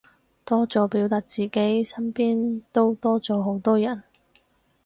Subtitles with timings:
[0.43, 4.01] 多咗表達自己，身邊都多咗好多人